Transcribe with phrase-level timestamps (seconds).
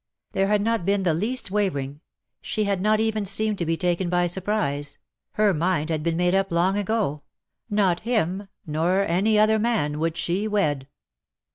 [0.31, 2.01] There had been not the least wavering—
[2.41, 4.97] she had not even seemed to be taken by surprise—
[5.33, 7.21] her mind had been made up long ago—
[7.69, 10.87] not him, nor any other man, would she wed.